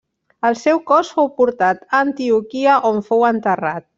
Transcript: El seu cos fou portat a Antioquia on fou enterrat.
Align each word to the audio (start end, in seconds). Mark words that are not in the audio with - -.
El 0.47 0.55
seu 0.61 0.79
cos 0.91 1.11
fou 1.17 1.29
portat 1.41 1.83
a 1.85 1.99
Antioquia 2.07 2.79
on 2.93 3.01
fou 3.11 3.29
enterrat. 3.33 3.89